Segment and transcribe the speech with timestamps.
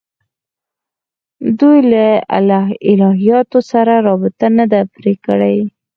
[1.59, 2.05] دوی له
[2.89, 5.57] الهیاتو سره رابطه نه ده پرې کړې.